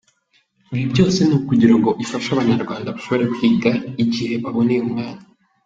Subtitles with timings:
[0.73, 3.71] Ibi byose ni ukugira ngo ifashe abanyarwandwa bashobore kwiga
[4.03, 5.23] igihe baboneye umwanya.